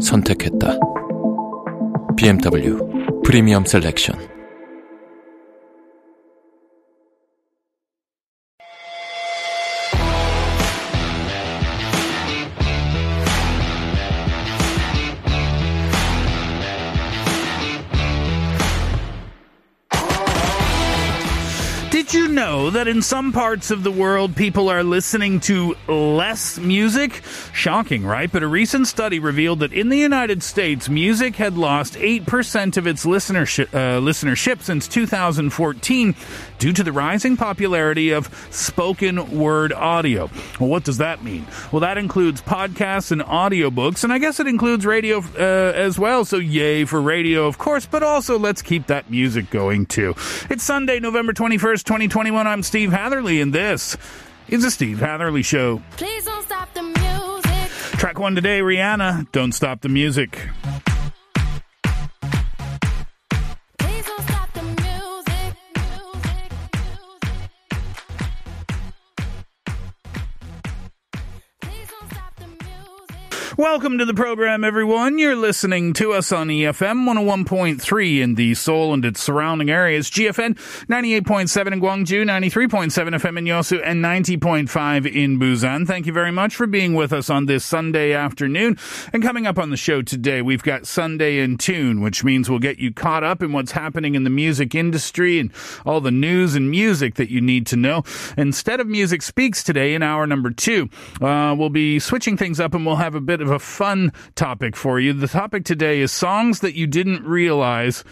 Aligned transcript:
선택했다. 0.00 0.78
BMW 2.16 3.22
프리미엄 3.24 3.64
셀렉션. 3.64 4.39
That 22.80 22.88
in 22.88 23.02
some 23.02 23.30
parts 23.30 23.70
of 23.70 23.82
the 23.82 23.90
world 23.90 24.34
people 24.34 24.70
are 24.70 24.82
listening 24.82 25.38
to 25.38 25.76
less 25.86 26.58
music? 26.58 27.22
Shocking, 27.52 28.06
right? 28.06 28.32
But 28.32 28.42
a 28.42 28.46
recent 28.46 28.86
study 28.86 29.18
revealed 29.18 29.60
that 29.60 29.74
in 29.74 29.90
the 29.90 29.98
United 29.98 30.42
States, 30.42 30.88
music 30.88 31.36
had 31.36 31.58
lost 31.58 31.92
8% 31.92 32.78
of 32.78 32.86
its 32.86 33.04
listenership, 33.04 33.68
uh, 33.74 34.00
listenership 34.00 34.62
since 34.62 34.88
2014 34.88 36.14
due 36.58 36.72
to 36.72 36.82
the 36.82 36.90
rising 36.90 37.36
popularity 37.36 38.12
of 38.12 38.34
spoken 38.50 39.38
word 39.38 39.74
audio. 39.74 40.30
Well, 40.58 40.70
what 40.70 40.84
does 40.84 40.96
that 40.98 41.22
mean? 41.22 41.46
Well, 41.72 41.80
that 41.80 41.98
includes 41.98 42.40
podcasts 42.40 43.12
and 43.12 43.20
audiobooks, 43.20 44.04
and 44.04 44.12
I 44.12 44.18
guess 44.18 44.40
it 44.40 44.46
includes 44.46 44.86
radio 44.86 45.18
uh, 45.18 45.72
as 45.74 45.98
well. 45.98 46.24
So, 46.24 46.38
yay 46.38 46.86
for 46.86 47.02
radio, 47.02 47.46
of 47.46 47.58
course, 47.58 47.84
but 47.84 48.02
also 48.02 48.38
let's 48.38 48.62
keep 48.62 48.86
that 48.86 49.10
music 49.10 49.50
going 49.50 49.84
too. 49.84 50.14
It's 50.48 50.64
Sunday, 50.64 50.98
November 50.98 51.34
21st, 51.34 51.84
2021. 51.84 52.46
I'm 52.46 52.62
Steve 52.70 52.92
Hatherley, 52.92 53.40
and 53.40 53.52
this 53.52 53.96
is 54.46 54.62
the 54.62 54.70
Steve 54.70 55.00
Hatherley 55.00 55.42
Show. 55.42 55.82
Please 55.96 56.24
don't 56.24 56.44
stop 56.44 56.72
the 56.72 56.84
music. 56.84 57.68
Track 57.98 58.20
one 58.20 58.36
today, 58.36 58.60
Rihanna, 58.60 59.26
Don't 59.32 59.50
Stop 59.50 59.80
the 59.80 59.88
Music. 59.88 60.48
Welcome 73.60 73.98
to 73.98 74.06
the 74.06 74.14
program, 74.14 74.64
everyone. 74.64 75.18
You're 75.18 75.36
listening 75.36 75.92
to 75.92 76.14
us 76.14 76.32
on 76.32 76.48
EFM 76.48 77.04
101.3 77.06 78.20
in 78.20 78.34
the 78.34 78.54
Seoul 78.54 78.94
and 78.94 79.04
its 79.04 79.22
surrounding 79.22 79.68
areas, 79.68 80.10
GFN 80.10 80.54
98.7 80.86 81.70
in 81.70 81.78
Gwangju, 81.82 82.24
93.7 82.24 82.90
FM 82.90 83.36
in 83.38 83.44
Yosu, 83.44 83.82
and 83.84 84.02
90.5 84.02 85.14
in 85.14 85.38
Busan. 85.38 85.86
Thank 85.86 86.06
you 86.06 86.12
very 86.14 86.30
much 86.30 86.56
for 86.56 86.66
being 86.66 86.94
with 86.94 87.12
us 87.12 87.28
on 87.28 87.44
this 87.44 87.62
Sunday 87.62 88.14
afternoon. 88.14 88.78
And 89.12 89.22
coming 89.22 89.46
up 89.46 89.58
on 89.58 89.68
the 89.68 89.76
show 89.76 90.00
today, 90.00 90.40
we've 90.40 90.62
got 90.62 90.86
Sunday 90.86 91.40
in 91.40 91.58
Tune, 91.58 92.00
which 92.00 92.24
means 92.24 92.48
we'll 92.48 92.60
get 92.60 92.78
you 92.78 92.94
caught 92.94 93.24
up 93.24 93.42
in 93.42 93.52
what's 93.52 93.72
happening 93.72 94.14
in 94.14 94.24
the 94.24 94.30
music 94.30 94.74
industry 94.74 95.38
and 95.38 95.52
all 95.84 96.00
the 96.00 96.10
news 96.10 96.54
and 96.54 96.70
music 96.70 97.16
that 97.16 97.28
you 97.28 97.42
need 97.42 97.66
to 97.66 97.76
know. 97.76 98.04
Instead 98.38 98.80
of 98.80 98.86
Music 98.86 99.20
Speaks 99.20 99.62
today 99.62 99.92
in 99.92 100.02
hour 100.02 100.26
number 100.26 100.50
two, 100.50 100.88
uh, 101.20 101.54
we'll 101.58 101.68
be 101.68 101.98
switching 101.98 102.38
things 102.38 102.58
up 102.58 102.72
and 102.72 102.86
we'll 102.86 102.96
have 102.96 103.14
a 103.14 103.20
bit 103.20 103.42
of 103.42 103.49
a 103.50 103.58
fun 103.58 104.12
topic 104.34 104.76
for 104.76 104.98
you. 105.00 105.12
The 105.12 105.28
topic 105.28 105.64
today 105.64 106.00
is 106.00 106.12
songs 106.12 106.60
that 106.60 106.74
you 106.74 106.86
didn't 106.86 107.24
realize 107.24 108.04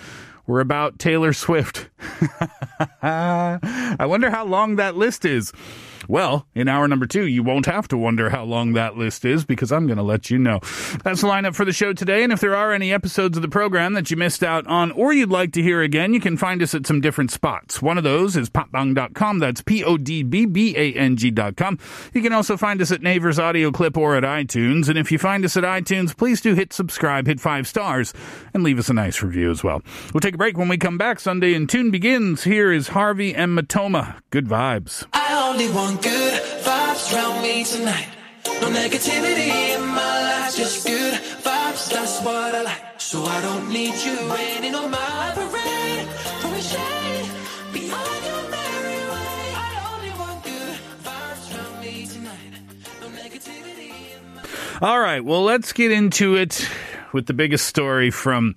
were 0.47 0.60
about 0.60 0.99
Taylor 0.99 1.32
Swift. 1.32 1.88
I 3.03 4.06
wonder 4.06 4.31
how 4.31 4.44
long 4.44 4.77
that 4.77 4.97
list 4.97 5.25
is. 5.25 5.53
Well, 6.09 6.47
in 6.55 6.69
hour 6.69 6.89
number 6.89 7.07
two, 7.07 7.27
you 7.27 7.43
won't 7.43 7.67
have 7.67 7.87
to 7.89 7.99
wonder 7.99 8.31
how 8.31 8.45
long 8.45 8.73
that 8.73 8.97
list 8.97 9.27
is 9.27 9.45
because 9.45 9.71
I'm 9.71 9.87
going 9.87 9.99
to 9.99 10.03
let 10.03 10.31
you 10.31 10.39
know. 10.39 10.61
That's 11.05 11.21
the 11.21 11.29
lineup 11.29 11.55
for 11.55 11.67
the 11.67 11.73
show 11.73 11.93
today. 11.93 12.25
And 12.25 12.33
if 12.33 12.41
there 12.41 12.57
are 12.57 12.73
any 12.73 12.95
episodes 12.95 13.37
of 13.37 13.43
the 13.43 13.49
program 13.49 13.93
that 13.93 14.11
you 14.11 14.17
missed 14.17 14.43
out 14.43 14.67
on 14.67 14.91
or 14.93 15.13
you'd 15.13 15.29
like 15.29 15.53
to 15.53 15.63
hear 15.63 15.83
again, 15.83 16.15
you 16.15 16.21
can 16.21 16.39
find 16.39 16.63
us 16.63 16.75
at 16.75 16.87
some 16.87 17.03
different 17.03 17.31
spots. 17.31 17.83
One 17.83 17.99
of 17.99 18.05
those 18.05 18.37
is 18.37 18.49
podbbang.com. 18.49 19.39
That's 19.39 19.61
P-O-D-B-B-A-N-G.com. 19.61 21.79
You 22.15 22.23
can 22.23 22.33
also 22.33 22.57
find 22.57 22.81
us 22.81 22.91
at 22.91 23.03
Naver's 23.03 23.39
Audio 23.39 23.71
Clip 23.71 23.99
or 23.99 24.17
at 24.17 24.25
iTunes. 24.25 24.89
And 24.89 24.99
if 24.99 25.13
you 25.13 25.19
find 25.19 25.45
us 25.45 25.59
at 25.59 25.65
iTunes, 25.65 26.17
please 26.17 26.41
do 26.41 26.55
hit 26.55 26.73
subscribe, 26.73 27.27
hit 27.27 27.39
five 27.39 27.69
stars, 27.69 28.15
and 28.55 28.63
leave 28.63 28.79
us 28.79 28.89
a 28.89 28.95
nice 28.95 29.23
review 29.23 29.51
as 29.51 29.63
well. 29.63 29.83
We'll 30.15 30.23
take 30.23 30.37
a 30.37 30.39
break 30.39 30.57
when 30.57 30.69
we 30.69 30.79
come 30.79 30.97
back. 30.97 31.21
Sunday 31.21 31.53
in 31.53 31.67
Tune 31.67 31.91
begins. 31.91 32.45
Here 32.45 32.73
is 32.73 32.89
HRVY 32.89 33.35
and 33.37 33.59
Matoma. 33.59 34.23
Good 34.31 34.47
vibes. 34.47 35.05
Only 35.59 35.75
want 35.75 36.03
good 36.03 36.41
vibes 36.63 37.13
around 37.13 37.43
me 37.43 37.65
tonight. 37.65 38.07
No 38.63 38.69
negativity 38.69 39.49
in 39.75 39.85
my 39.89 40.23
life, 40.23 40.57
just 40.57 40.87
good 40.87 41.15
vibes. 41.15 41.91
That's 41.91 42.23
what 42.23 42.55
I 42.55 42.63
like. 42.63 43.01
So 43.01 43.25
I 43.25 43.41
don't 43.41 43.69
need 43.69 43.93
you 44.07 44.17
raining 44.33 44.77
on 44.77 44.89
my 44.89 45.33
parade. 45.35 45.79
All 54.81 55.01
right, 55.01 55.25
well, 55.25 55.43
let's 55.43 55.73
get 55.73 55.91
into 55.91 56.37
it 56.37 56.69
with 57.13 57.27
the 57.27 57.35
biggest 57.35 57.67
story 57.67 58.11
from 58.11 58.55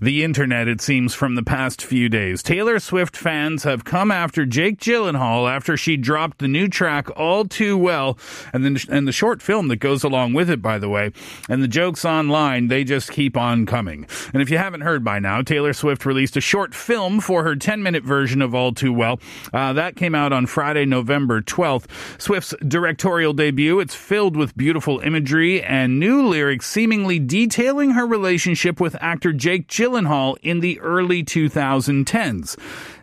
the 0.00 0.24
internet, 0.24 0.68
it 0.68 0.80
seems, 0.80 1.14
from 1.14 1.34
the 1.34 1.42
past 1.42 1.82
few 1.82 2.08
days. 2.08 2.42
Taylor 2.42 2.78
Swift 2.78 3.16
fans 3.16 3.64
have 3.64 3.84
come 3.84 4.10
after 4.10 4.44
Jake 4.44 4.78
Gyllenhaal 4.78 5.50
after 5.50 5.76
she 5.76 5.96
dropped 5.96 6.38
the 6.38 6.48
new 6.48 6.68
track 6.68 7.08
All 7.18 7.44
Too 7.44 7.76
Well 7.76 8.18
and 8.52 8.64
then 8.64 8.76
and 8.88 9.08
the 9.08 9.12
short 9.12 9.42
film 9.42 9.68
that 9.68 9.76
goes 9.76 10.04
along 10.04 10.34
with 10.34 10.50
it, 10.50 10.60
by 10.60 10.78
the 10.78 10.88
way. 10.88 11.12
And 11.48 11.62
the 11.62 11.68
jokes 11.68 12.04
online, 12.04 12.68
they 12.68 12.84
just 12.84 13.10
keep 13.10 13.36
on 13.36 13.66
coming. 13.66 14.06
And 14.32 14.42
if 14.42 14.50
you 14.50 14.58
haven't 14.58 14.82
heard 14.82 15.04
by 15.04 15.18
now, 15.18 15.42
Taylor 15.42 15.72
Swift 15.72 16.04
released 16.04 16.36
a 16.36 16.40
short 16.40 16.74
film 16.74 17.20
for 17.20 17.44
her 17.44 17.56
10 17.56 17.82
minute 17.82 18.04
version 18.04 18.42
of 18.42 18.54
All 18.54 18.72
Too 18.72 18.92
Well. 18.92 19.20
Uh, 19.52 19.72
that 19.72 19.96
came 19.96 20.14
out 20.14 20.32
on 20.32 20.46
Friday, 20.46 20.84
November 20.84 21.40
12th. 21.40 21.86
Swift's 22.20 22.54
directorial 22.66 23.32
debut, 23.32 23.80
it's 23.80 23.94
filled 23.94 24.36
with 24.36 24.56
beautiful 24.56 25.00
imagery 25.00 25.62
and 25.62 25.98
new 25.98 26.26
lyrics 26.26 26.66
seemingly 26.66 27.18
detailing 27.18 27.90
her 27.94 28.06
relationship 28.06 28.80
with 28.80 28.96
actor 29.00 29.32
Jake 29.32 29.68
Gyllenhaal 29.68 30.36
in 30.42 30.60
the 30.60 30.78
early 30.80 31.24
2010s. 31.24 32.56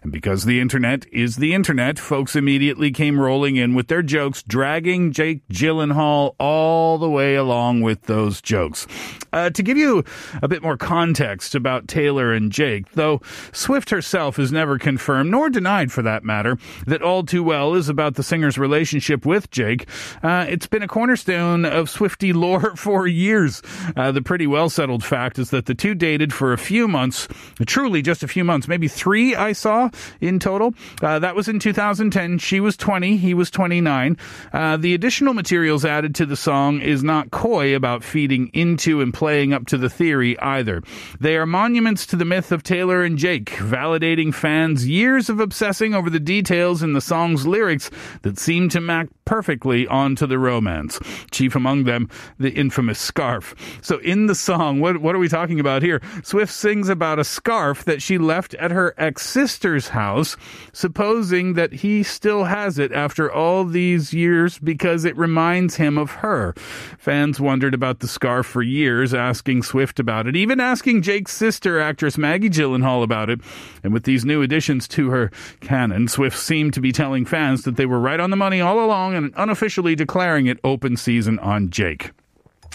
And 0.03 0.11
because 0.11 0.45
the 0.45 0.59
internet 0.59 1.05
is 1.11 1.35
the 1.35 1.53
internet, 1.53 1.99
folks 1.99 2.35
immediately 2.35 2.89
came 2.89 3.19
rolling 3.19 3.55
in 3.55 3.75
with 3.75 3.87
their 3.87 4.01
jokes, 4.01 4.41
dragging 4.41 5.11
Jake 5.11 5.47
Gyllenhaal 5.49 6.33
all 6.39 6.97
the 6.97 7.09
way 7.09 7.35
along 7.35 7.81
with 7.81 8.03
those 8.03 8.41
jokes. 8.41 8.87
Uh, 9.31 9.51
to 9.51 9.61
give 9.61 9.77
you 9.77 10.03
a 10.41 10.47
bit 10.47 10.63
more 10.63 10.75
context 10.75 11.53
about 11.53 11.87
Taylor 11.87 12.33
and 12.33 12.51
Jake, 12.51 12.91
though 12.93 13.21
Swift 13.51 13.91
herself 13.91 14.37
has 14.37 14.51
never 14.51 14.79
confirmed, 14.79 15.29
nor 15.29 15.51
denied 15.51 15.91
for 15.91 16.01
that 16.01 16.23
matter, 16.23 16.57
that 16.87 17.03
All 17.03 17.23
Too 17.23 17.43
Well 17.43 17.75
is 17.75 17.87
about 17.87 18.15
the 18.15 18.23
singer's 18.23 18.57
relationship 18.57 19.23
with 19.23 19.51
Jake, 19.51 19.87
uh, 20.23 20.47
it's 20.49 20.65
been 20.65 20.81
a 20.81 20.87
cornerstone 20.87 21.63
of 21.63 21.91
Swifty 21.91 22.33
lore 22.33 22.75
for 22.75 23.05
years. 23.05 23.61
Uh, 23.95 24.11
the 24.11 24.23
pretty 24.23 24.47
well 24.47 24.69
settled 24.69 25.03
fact 25.03 25.37
is 25.37 25.51
that 25.51 25.67
the 25.67 25.75
two 25.75 25.93
dated 25.93 26.33
for 26.33 26.53
a 26.53 26.57
few 26.57 26.87
months, 26.87 27.27
truly 27.67 28.01
just 28.01 28.23
a 28.23 28.27
few 28.27 28.43
months, 28.43 28.67
maybe 28.67 28.87
three 28.87 29.35
I 29.35 29.51
saw 29.51 29.90
in 30.19 30.39
total. 30.39 30.73
Uh, 31.01 31.19
that 31.19 31.35
was 31.35 31.47
in 31.47 31.59
2010. 31.59 32.37
She 32.39 32.59
was 32.59 32.77
20, 32.77 33.17
he 33.17 33.33
was 33.33 33.49
29. 33.51 34.17
Uh, 34.53 34.77
the 34.77 34.93
additional 34.93 35.33
materials 35.33 35.85
added 35.85 36.15
to 36.15 36.25
the 36.25 36.35
song 36.35 36.79
is 36.79 37.03
not 37.03 37.31
coy 37.31 37.75
about 37.75 38.03
feeding 38.03 38.49
into 38.53 39.01
and 39.01 39.13
playing 39.13 39.53
up 39.53 39.67
to 39.67 39.77
the 39.77 39.89
theory 39.89 40.37
either. 40.39 40.81
They 41.19 41.35
are 41.37 41.45
monuments 41.45 42.05
to 42.07 42.15
the 42.15 42.25
myth 42.25 42.51
of 42.51 42.63
Taylor 42.63 43.03
and 43.03 43.17
Jake, 43.17 43.51
validating 43.51 44.33
fans' 44.33 44.87
years 44.87 45.29
of 45.29 45.39
obsessing 45.39 45.93
over 45.93 46.09
the 46.09 46.19
details 46.19 46.83
in 46.83 46.93
the 46.93 47.01
song's 47.01 47.45
lyrics 47.45 47.89
that 48.21 48.39
seem 48.39 48.69
to 48.69 48.81
map 48.81 49.07
perfectly 49.31 49.87
onto 49.87 50.27
the 50.27 50.37
romance. 50.37 50.99
Chief 51.31 51.55
among 51.55 51.85
them, 51.85 52.09
the 52.37 52.51
infamous 52.51 52.99
scarf. 52.99 53.55
So 53.81 53.99
in 53.99 54.25
the 54.25 54.35
song, 54.35 54.81
what, 54.81 54.97
what 54.97 55.15
are 55.15 55.19
we 55.19 55.29
talking 55.29 55.57
about 55.57 55.83
here? 55.83 56.01
Swift 56.21 56.51
sings 56.51 56.89
about 56.89 57.17
a 57.17 57.23
scarf 57.23 57.85
that 57.85 58.01
she 58.01 58.17
left 58.17 58.55
at 58.55 58.71
her 58.71 58.93
ex 58.97 59.25
sister's 59.25 59.87
house, 59.87 60.35
supposing 60.73 61.53
that 61.53 61.71
he 61.71 62.03
still 62.03 62.43
has 62.43 62.77
it 62.77 62.91
after 62.91 63.31
all 63.31 63.63
these 63.63 64.13
years 64.13 64.59
because 64.59 65.05
it 65.05 65.15
reminds 65.15 65.77
him 65.77 65.97
of 65.97 66.11
her. 66.11 66.53
Fans 66.97 67.39
wondered 67.39 67.73
about 67.73 68.01
the 68.01 68.09
scarf 68.09 68.45
for 68.45 68.61
years, 68.61 69.13
asking 69.13 69.63
Swift 69.63 69.97
about 69.97 70.27
it, 70.27 70.35
even 70.35 70.59
asking 70.59 71.03
Jake's 71.03 71.33
sister, 71.33 71.79
actress 71.79 72.17
Maggie 72.17 72.49
Gyllenhaal, 72.49 73.01
about 73.01 73.29
it. 73.29 73.39
And 73.81 73.93
with 73.93 74.03
these 74.03 74.25
new 74.25 74.41
additions 74.41 74.89
to 74.89 75.09
her 75.11 75.31
canon, 75.61 76.09
Swift 76.09 76.37
seemed 76.37 76.73
to 76.73 76.81
be 76.81 76.91
telling 76.91 77.23
fans 77.23 77.61
that 77.61 77.77
they 77.77 77.85
were 77.85 77.97
right 77.97 78.19
on 78.19 78.29
the 78.29 78.35
money 78.35 78.59
all 78.59 78.83
along 78.83 79.20
unofficially 79.35 79.95
declaring 79.95 80.47
it 80.47 80.59
open 80.63 80.97
season 80.97 81.39
on 81.39 81.69
Jake. 81.69 82.11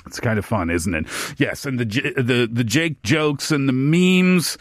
It's 0.06 0.20
kind 0.20 0.38
of 0.38 0.44
fun, 0.44 0.70
isn't 0.70 0.94
it? 0.94 1.06
Yes, 1.36 1.66
and 1.66 1.80
the 1.80 1.84
the 1.84 2.48
the 2.50 2.64
Jake 2.64 3.02
jokes 3.02 3.50
and 3.50 3.68
the 3.68 3.72
memes. 3.72 4.56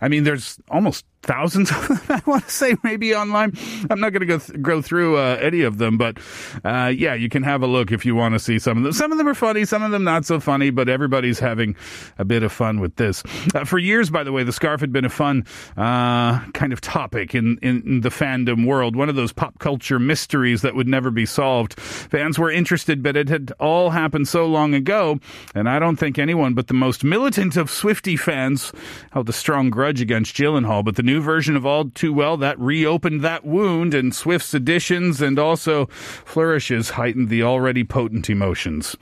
I 0.00 0.08
mean, 0.08 0.24
there's 0.24 0.58
almost 0.70 1.04
thousands 1.22 1.70
of 1.72 1.88
them, 1.88 2.00
I 2.08 2.22
want 2.26 2.44
to 2.44 2.50
say, 2.50 2.76
maybe 2.82 3.14
online. 3.14 3.52
I'm 3.90 4.00
not 4.00 4.10
going 4.10 4.20
to 4.20 4.26
go, 4.26 4.38
th- 4.38 4.62
go 4.62 4.82
through 4.82 5.18
uh, 5.18 5.38
any 5.40 5.62
of 5.62 5.78
them, 5.78 5.98
but 5.98 6.18
uh, 6.64 6.92
yeah, 6.94 7.14
you 7.14 7.28
can 7.28 7.42
have 7.42 7.62
a 7.62 7.66
look 7.66 7.92
if 7.92 8.06
you 8.06 8.14
want 8.14 8.34
to 8.34 8.38
see 8.38 8.58
some 8.58 8.78
of 8.78 8.84
them. 8.84 8.92
Some 8.92 9.12
of 9.12 9.18
them 9.18 9.28
are 9.28 9.34
funny, 9.34 9.64
some 9.64 9.82
of 9.82 9.90
them 9.90 10.04
not 10.04 10.24
so 10.24 10.40
funny, 10.40 10.70
but 10.70 10.88
everybody's 10.88 11.38
having 11.38 11.76
a 12.18 12.24
bit 12.24 12.42
of 12.42 12.52
fun 12.52 12.80
with 12.80 12.96
this. 12.96 13.22
Uh, 13.54 13.64
for 13.64 13.78
years, 13.78 14.10
by 14.10 14.24
the 14.24 14.32
way, 14.32 14.42
the 14.42 14.52
scarf 14.52 14.80
had 14.80 14.92
been 14.92 15.04
a 15.04 15.10
fun 15.10 15.44
uh, 15.76 16.40
kind 16.52 16.72
of 16.72 16.80
topic 16.80 17.34
in, 17.34 17.58
in, 17.62 17.82
in 17.82 18.00
the 18.00 18.10
fandom 18.10 18.66
world, 18.66 18.96
one 18.96 19.08
of 19.08 19.16
those 19.16 19.32
pop 19.32 19.58
culture 19.58 19.98
mysteries 19.98 20.62
that 20.62 20.74
would 20.74 20.88
never 20.88 21.10
be 21.10 21.26
solved. 21.26 21.78
Fans 21.80 22.38
were 22.38 22.50
interested, 22.50 23.02
but 23.02 23.16
it 23.16 23.28
had 23.28 23.52
all 23.58 23.90
happened 23.90 24.28
so 24.28 24.46
long 24.46 24.74
ago, 24.74 25.18
and 25.54 25.68
I 25.68 25.78
don't 25.78 25.96
think 25.96 26.18
anyone 26.18 26.54
but 26.54 26.68
the 26.68 26.74
most 26.74 27.04
militant 27.04 27.56
of 27.56 27.70
Swifty 27.70 28.16
fans 28.16 28.72
held 29.10 29.28
a 29.28 29.32
strong 29.32 29.70
grudge 29.70 30.00
against 30.00 30.34
Gyllenhaal, 30.34 30.84
but 30.84 30.96
the 30.96 31.02
new 31.08 31.22
version 31.22 31.56
of 31.56 31.64
All 31.64 31.88
Too 31.88 32.12
Well 32.12 32.36
that 32.36 32.58
reopened 32.60 33.22
that 33.22 33.42
wound, 33.42 33.94
and 33.94 34.14
Swift's 34.14 34.52
additions 34.52 35.22
and 35.22 35.38
also 35.38 35.86
flourishes 35.86 36.90
heightened 36.90 37.30
the 37.30 37.42
already 37.42 37.82
potent 37.82 38.28
emotions. 38.28 38.94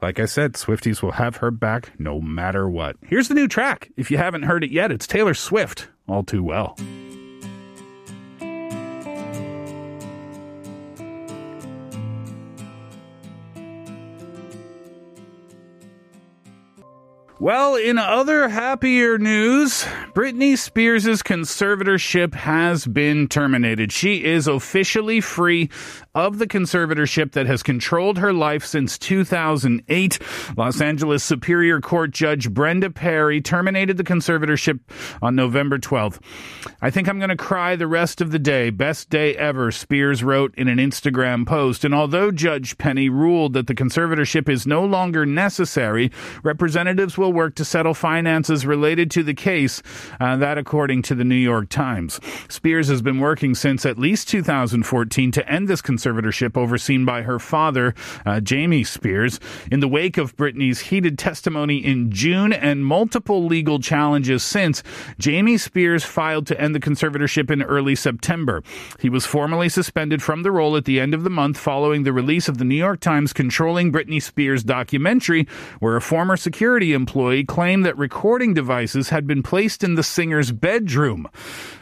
Like 0.00 0.20
I 0.20 0.26
said, 0.26 0.52
Swifties 0.52 1.02
will 1.02 1.12
have 1.12 1.38
her 1.38 1.50
back 1.50 1.98
no 1.98 2.20
matter 2.20 2.68
what. 2.70 2.94
Here's 3.04 3.26
the 3.26 3.34
new 3.34 3.48
track. 3.48 3.90
If 3.96 4.08
you 4.08 4.18
haven't 4.18 4.44
heard 4.44 4.62
it 4.62 4.70
yet, 4.70 4.92
it's 4.92 5.08
Taylor 5.08 5.34
Swift, 5.34 5.88
All 6.06 6.22
Too 6.22 6.44
Well. 6.44 6.78
Well, 17.40 17.76
in 17.76 17.98
other 17.98 18.48
happier 18.48 19.16
news, 19.16 19.84
Britney 20.12 20.58
Spears' 20.58 21.22
conservatorship 21.22 22.34
has 22.34 22.84
been 22.84 23.28
terminated. 23.28 23.92
She 23.92 24.24
is 24.24 24.48
officially 24.48 25.20
free 25.20 25.70
of 26.16 26.38
the 26.38 26.48
conservatorship 26.48 27.30
that 27.32 27.46
has 27.46 27.62
controlled 27.62 28.18
her 28.18 28.32
life 28.32 28.66
since 28.66 28.98
2008. 28.98 30.18
Los 30.56 30.80
Angeles 30.80 31.22
Superior 31.22 31.80
Court 31.80 32.10
Judge 32.10 32.50
Brenda 32.50 32.90
Perry 32.90 33.40
terminated 33.40 33.98
the 33.98 34.04
conservatorship 34.04 34.80
on 35.22 35.36
November 35.36 35.78
12th. 35.78 36.18
I 36.82 36.90
think 36.90 37.08
I'm 37.08 37.18
going 37.18 37.28
to 37.28 37.36
cry 37.36 37.76
the 37.76 37.86
rest 37.86 38.20
of 38.20 38.32
the 38.32 38.40
day. 38.40 38.70
Best 38.70 39.10
day 39.10 39.36
ever, 39.36 39.70
Spears 39.70 40.24
wrote 40.24 40.52
in 40.56 40.66
an 40.66 40.78
Instagram 40.78 41.46
post. 41.46 41.84
And 41.84 41.94
although 41.94 42.32
Judge 42.32 42.76
Penny 42.78 43.08
ruled 43.08 43.52
that 43.52 43.68
the 43.68 43.76
conservatorship 43.76 44.48
is 44.48 44.66
no 44.66 44.84
longer 44.84 45.24
necessary, 45.24 46.10
representatives 46.42 47.16
will 47.16 47.27
work 47.32 47.54
to 47.56 47.64
settle 47.64 47.94
finances 47.94 48.66
related 48.66 49.10
to 49.12 49.22
the 49.22 49.34
case, 49.34 49.82
uh, 50.20 50.36
that 50.36 50.58
according 50.58 51.02
to 51.02 51.14
the 51.14 51.24
New 51.24 51.34
York 51.34 51.68
Times. 51.68 52.20
Spears 52.48 52.88
has 52.88 53.02
been 53.02 53.20
working 53.20 53.54
since 53.54 53.84
at 53.86 53.98
least 53.98 54.28
2014 54.28 55.32
to 55.32 55.48
end 55.48 55.68
this 55.68 55.82
conservatorship 55.82 56.56
overseen 56.56 57.04
by 57.04 57.22
her 57.22 57.38
father, 57.38 57.94
uh, 58.26 58.40
Jamie 58.40 58.84
Spears. 58.84 59.40
In 59.70 59.80
the 59.80 59.88
wake 59.88 60.18
of 60.18 60.36
Britney's 60.36 60.80
heated 60.80 61.18
testimony 61.18 61.78
in 61.84 62.10
June 62.10 62.52
and 62.52 62.84
multiple 62.84 63.44
legal 63.46 63.78
challenges 63.78 64.42
since, 64.42 64.82
Jamie 65.18 65.58
Spears 65.58 66.04
filed 66.04 66.46
to 66.46 66.60
end 66.60 66.74
the 66.74 66.80
conservatorship 66.80 67.50
in 67.50 67.62
early 67.62 67.94
September. 67.94 68.62
He 69.00 69.08
was 69.08 69.26
formally 69.26 69.68
suspended 69.68 70.22
from 70.22 70.42
the 70.42 70.50
role 70.50 70.76
at 70.76 70.84
the 70.84 71.00
end 71.00 71.14
of 71.14 71.24
the 71.24 71.30
month 71.30 71.58
following 71.58 72.02
the 72.02 72.12
release 72.12 72.48
of 72.48 72.58
the 72.58 72.64
New 72.64 72.74
York 72.74 73.00
Times 73.00 73.32
Controlling 73.32 73.92
Britney 73.92 74.22
Spears 74.22 74.64
documentary, 74.64 75.46
where 75.80 75.96
a 75.96 76.00
former 76.00 76.36
security 76.36 76.92
employee 76.92 77.17
claimed 77.44 77.84
that 77.84 77.98
recording 77.98 78.54
devices 78.54 79.08
had 79.08 79.26
been 79.26 79.42
placed 79.42 79.82
in 79.82 79.94
the 79.94 80.02
singer's 80.02 80.52
bedroom. 80.52 81.26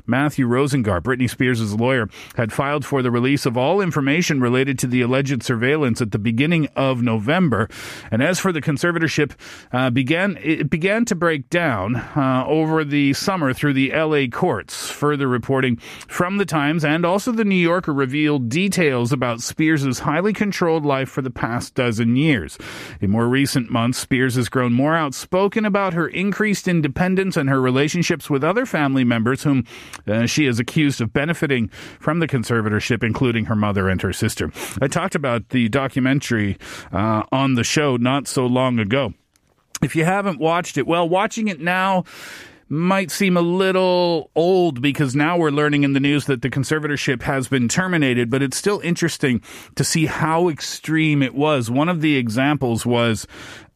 Mathew 0.06 0.46
Rosengart, 0.46 1.02
Britney 1.02 1.28
Spears' 1.28 1.74
lawyer, 1.74 2.08
had 2.36 2.52
filed 2.52 2.84
for 2.84 3.02
the 3.02 3.10
release 3.10 3.44
of 3.44 3.56
all 3.56 3.80
information 3.80 4.40
related 4.40 4.78
to 4.78 4.86
the 4.86 5.02
alleged 5.02 5.42
surveillance 5.42 6.00
at 6.00 6.12
the 6.12 6.18
beginning 6.18 6.68
of 6.76 7.02
November. 7.02 7.68
And 8.10 8.22
as 8.22 8.38
for 8.38 8.52
the 8.52 8.60
conservatorship, 8.60 9.32
uh, 9.72 9.90
began 9.90 10.38
it 10.40 10.70
began 10.70 11.04
to 11.06 11.14
break 11.14 11.50
down 11.50 11.96
uh, 11.96 12.44
over 12.46 12.84
the 12.84 13.12
summer 13.14 13.52
through 13.52 13.74
the 13.74 13.92
LA 13.92 14.26
courts. 14.26 14.90
Further 14.90 15.26
reporting 15.26 15.76
from 15.76 16.36
the 16.36 16.46
Times 16.46 16.84
and 16.84 17.04
also 17.04 17.32
the 17.32 17.44
New 17.44 17.54
Yorker 17.56 17.92
revealed 17.92 18.48
details 18.48 19.12
about 19.12 19.40
Spears' 19.40 19.98
highly 19.98 20.32
controlled 20.32 20.86
life 20.86 21.08
for 21.08 21.22
the 21.22 21.30
past 21.30 21.74
dozen 21.74 22.16
years. 22.16 22.56
In 23.00 23.10
more 23.10 23.28
recent 23.28 23.70
months, 23.70 23.98
Spears 23.98 24.36
has 24.36 24.48
grown 24.48 24.72
more 24.72 24.96
outspoken 25.26 25.64
about 25.64 25.92
her 25.92 26.06
increased 26.06 26.68
independence 26.68 27.36
and 27.36 27.48
her 27.48 27.60
relationships 27.60 28.30
with 28.30 28.44
other 28.44 28.64
family 28.64 29.02
members 29.02 29.42
whom 29.42 29.64
uh, 30.06 30.24
she 30.24 30.46
is 30.46 30.60
accused 30.60 31.00
of 31.00 31.12
benefiting 31.12 31.66
from 31.98 32.20
the 32.20 32.28
conservatorship, 32.28 33.02
including 33.02 33.46
her 33.46 33.56
mother 33.56 33.88
and 33.88 34.00
her 34.02 34.12
sister. 34.12 34.52
I 34.80 34.86
talked 34.86 35.16
about 35.16 35.48
the 35.48 35.68
documentary 35.68 36.58
uh, 36.92 37.24
on 37.32 37.54
the 37.54 37.64
show 37.64 37.96
not 37.96 38.28
so 38.28 38.46
long 38.46 38.78
ago. 38.78 39.14
If 39.82 39.96
you 39.96 40.04
haven't 40.04 40.38
watched 40.38 40.78
it, 40.78 40.86
well, 40.86 41.08
watching 41.08 41.48
it 41.48 41.60
now 41.60 42.04
might 42.68 43.10
seem 43.10 43.36
a 43.36 43.40
little 43.42 44.30
old 44.34 44.80
because 44.80 45.14
now 45.14 45.36
we're 45.36 45.50
learning 45.50 45.84
in 45.84 45.92
the 45.92 46.00
news 46.00 46.26
that 46.26 46.42
the 46.42 46.50
conservatorship 46.50 47.22
has 47.22 47.48
been 47.48 47.68
terminated, 47.68 48.30
but 48.30 48.42
it's 48.42 48.56
still 48.56 48.80
interesting 48.80 49.40
to 49.76 49.84
see 49.84 50.06
how 50.06 50.48
extreme 50.48 51.22
it 51.22 51.34
was. 51.34 51.70
One 51.70 51.88
of 51.88 52.00
the 52.00 52.16
examples 52.16 52.84
was, 52.84 53.26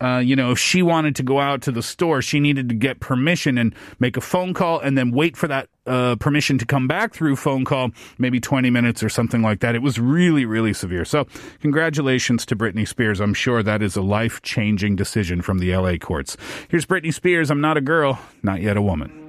uh, 0.00 0.18
you 0.18 0.34
know, 0.34 0.50
if 0.50 0.58
she 0.58 0.82
wanted 0.82 1.14
to 1.16 1.22
go 1.22 1.40
out 1.40 1.62
to 1.62 1.72
the 1.72 1.82
store, 1.82 2.22
she 2.22 2.40
needed 2.40 2.68
to 2.68 2.74
get 2.74 3.00
permission 3.00 3.58
and 3.58 3.74
make 3.98 4.16
a 4.16 4.20
phone 4.20 4.54
call 4.54 4.80
and 4.80 4.96
then 4.96 5.10
wait 5.10 5.36
for 5.36 5.46
that 5.48 5.68
uh, 5.86 6.16
permission 6.16 6.56
to 6.58 6.64
come 6.64 6.88
back 6.88 7.12
through 7.12 7.36
phone 7.36 7.64
call, 7.64 7.90
maybe 8.18 8.40
20 8.40 8.70
minutes 8.70 9.02
or 9.02 9.08
something 9.08 9.42
like 9.42 9.60
that. 9.60 9.74
It 9.74 9.82
was 9.82 9.98
really, 9.98 10.44
really 10.44 10.72
severe. 10.72 11.04
So, 11.04 11.26
congratulations 11.60 12.46
to 12.46 12.56
Britney 12.56 12.86
Spears. 12.86 13.20
I'm 13.20 13.34
sure 13.34 13.62
that 13.62 13.82
is 13.82 13.96
a 13.96 14.02
life 14.02 14.40
changing 14.42 14.96
decision 14.96 15.42
from 15.42 15.58
the 15.58 15.74
LA 15.76 15.96
courts. 15.96 16.36
Here's 16.68 16.86
Britney 16.86 17.12
Spears. 17.12 17.50
I'm 17.50 17.60
not 17.60 17.76
a 17.76 17.82
girl, 17.82 18.18
not 18.42 18.62
yet 18.62 18.76
a 18.76 18.82
woman. 18.82 19.19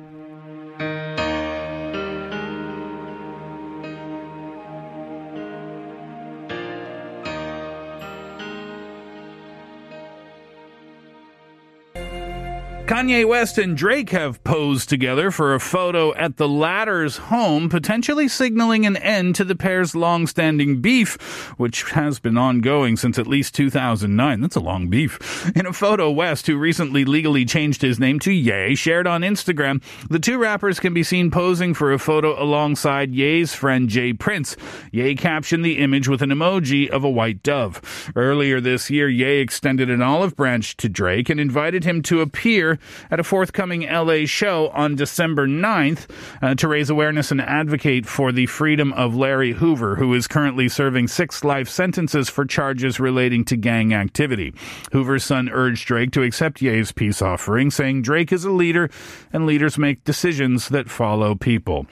Kanye 12.91 13.25
West 13.25 13.57
and 13.57 13.77
Drake 13.77 14.09
have 14.09 14.43
posed 14.43 14.89
together 14.89 15.31
for 15.31 15.53
a 15.53 15.61
photo 15.61 16.13
at 16.15 16.35
the 16.35 16.47
latter's 16.49 17.15
home, 17.15 17.69
potentially 17.69 18.27
signaling 18.27 18.85
an 18.85 18.97
end 18.97 19.33
to 19.35 19.45
the 19.45 19.55
pair's 19.55 19.95
long-standing 19.95 20.81
beef, 20.81 21.15
which 21.57 21.83
has 21.91 22.19
been 22.19 22.37
ongoing 22.37 22.97
since 22.97 23.17
at 23.17 23.27
least 23.27 23.55
2009. 23.55 24.41
That's 24.41 24.57
a 24.57 24.59
long 24.59 24.89
beef. 24.89 25.49
In 25.55 25.65
a 25.65 25.71
photo, 25.71 26.11
West, 26.11 26.47
who 26.47 26.57
recently 26.57 27.05
legally 27.05 27.45
changed 27.45 27.81
his 27.81 27.97
name 27.97 28.19
to 28.19 28.31
Ye, 28.33 28.75
shared 28.75 29.07
on 29.07 29.21
Instagram, 29.21 29.81
the 30.09 30.19
two 30.19 30.37
rappers 30.37 30.81
can 30.81 30.93
be 30.93 31.01
seen 31.01 31.31
posing 31.31 31.73
for 31.73 31.93
a 31.93 31.97
photo 31.97 32.43
alongside 32.43 33.15
Ye's 33.15 33.53
friend 33.53 33.87
J. 33.87 34.11
Prince. 34.11 34.57
Ye 34.91 35.15
captioned 35.15 35.63
the 35.63 35.77
image 35.77 36.09
with 36.09 36.21
an 36.21 36.31
emoji 36.31 36.89
of 36.89 37.05
a 37.05 37.09
white 37.09 37.41
dove. 37.41 38.11
Earlier 38.17 38.59
this 38.59 38.89
year, 38.89 39.07
Ye 39.07 39.39
extended 39.39 39.89
an 39.89 40.01
olive 40.01 40.35
branch 40.35 40.75
to 40.75 40.89
Drake 40.89 41.29
and 41.29 41.39
invited 41.39 41.85
him 41.85 42.01
to 42.01 42.19
appear 42.19 42.79
at 43.09 43.19
a 43.19 43.23
forthcoming 43.23 43.81
LA 43.81 44.25
show 44.25 44.69
on 44.69 44.95
December 44.95 45.47
9th 45.47 46.09
uh, 46.41 46.55
to 46.55 46.67
raise 46.67 46.89
awareness 46.89 47.31
and 47.31 47.41
advocate 47.41 48.05
for 48.05 48.31
the 48.31 48.45
freedom 48.45 48.93
of 48.93 49.15
Larry 49.15 49.53
Hoover, 49.53 49.95
who 49.95 50.13
is 50.13 50.27
currently 50.27 50.69
serving 50.69 51.07
six 51.07 51.43
life 51.43 51.69
sentences 51.69 52.29
for 52.29 52.45
charges 52.45 52.99
relating 52.99 53.45
to 53.45 53.55
gang 53.55 53.93
activity. 53.93 54.53
Hoover's 54.91 55.23
son 55.23 55.49
urged 55.49 55.87
Drake 55.87 56.11
to 56.11 56.23
accept 56.23 56.61
Ye's 56.61 56.91
peace 56.91 57.21
offering, 57.21 57.71
saying 57.71 58.03
Drake 58.03 58.31
is 58.31 58.45
a 58.45 58.51
leader 58.51 58.89
and 59.33 59.45
leaders 59.45 59.77
make 59.77 60.03
decisions 60.03 60.69
that 60.69 60.89
follow 60.89 61.35
people. 61.35 61.85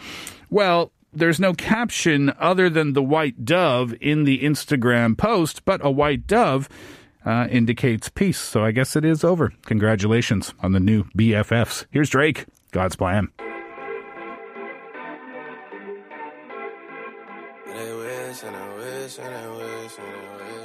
Well, 0.50 0.92
there's 1.12 1.40
no 1.40 1.54
caption 1.54 2.32
other 2.40 2.70
than 2.70 2.94
the 2.94 3.04
white 3.04 3.44
dove 3.44 3.96
in 4.00 4.26
the 4.26 4.40
Instagram 4.40 5.18
post, 5.18 5.66
but 5.66 5.84
a 5.84 5.90
white 5.90 6.28
dove 6.28 6.70
uh, 7.26 7.48
indicates 7.50 8.10
peace. 8.10 8.40
So 8.40 8.64
I 8.64 8.72
guess 8.72 8.96
it 8.96 9.06
is 9.06 9.24
over. 9.24 9.54
Congratulations 9.66 10.54
on 10.62 10.72
the 10.72 10.80
new 10.80 11.04
BFFs. 11.18 11.86
Here's 11.92 12.10
Drake. 12.10 12.46
God's 12.72 12.96
plan. 12.96 13.30
And 17.68 17.78
they 17.78 17.94
wish 17.94 18.42
they 18.42 18.50
wish 18.50 19.16
they 19.16 19.48
wish 19.58 19.96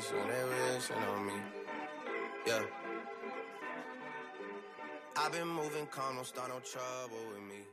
they 0.09 0.45
wishing 0.75 0.97
on 0.97 1.27
me. 1.27 1.33
Yeah. 2.47 2.63
I've 5.17 5.33
been 5.33 5.49
moving 5.49 5.87
calm, 5.87 6.17
don't 6.17 6.27
start 6.27 6.49
no 6.49 6.59
trouble 6.61 7.25
with 7.33 7.43
me. 7.49 7.65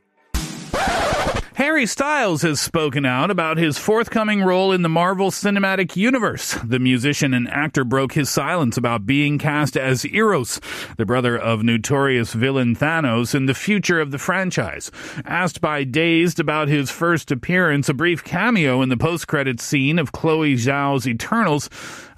Harry 1.62 1.86
Styles 1.86 2.42
has 2.42 2.60
spoken 2.60 3.06
out 3.06 3.30
about 3.30 3.56
his 3.56 3.78
forthcoming 3.78 4.42
role 4.42 4.72
in 4.72 4.82
the 4.82 4.88
Marvel 4.88 5.30
Cinematic 5.30 5.94
Universe. 5.94 6.58
The 6.64 6.80
musician 6.80 7.32
and 7.32 7.48
actor 7.48 7.84
broke 7.84 8.14
his 8.14 8.28
silence 8.28 8.76
about 8.76 9.06
being 9.06 9.38
cast 9.38 9.76
as 9.76 10.04
Eros, 10.04 10.60
the 10.96 11.06
brother 11.06 11.38
of 11.38 11.62
notorious 11.62 12.32
villain 12.32 12.74
Thanos, 12.74 13.32
in 13.32 13.46
the 13.46 13.54
future 13.54 14.00
of 14.00 14.10
the 14.10 14.18
franchise. 14.18 14.90
Asked 15.24 15.60
by 15.60 15.84
Dazed 15.84 16.40
about 16.40 16.66
his 16.66 16.90
first 16.90 17.30
appearance, 17.30 17.88
a 17.88 17.94
brief 17.94 18.24
cameo 18.24 18.82
in 18.82 18.88
the 18.88 18.96
post-credits 18.96 19.62
scene 19.62 20.00
of 20.00 20.10
Chloe 20.10 20.56
Zhao's 20.56 21.06
Eternals, 21.06 21.70